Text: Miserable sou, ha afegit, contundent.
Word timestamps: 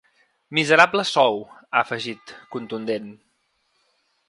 Miserable 0.57 1.05
sou, 1.09 1.37
ha 1.59 1.83
afegit, 1.83 2.35
contundent. 2.57 3.09